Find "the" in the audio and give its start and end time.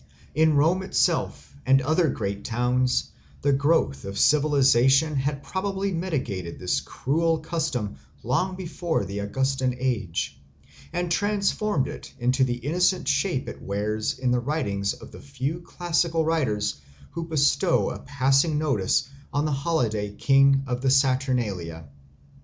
3.43-3.53, 9.05-9.19, 12.43-12.55, 14.31-14.39, 15.11-15.21, 19.45-19.51, 20.81-20.89